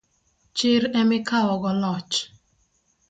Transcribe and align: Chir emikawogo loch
Chir 0.57 0.81
emikawogo 0.99 1.71
loch 1.81 2.15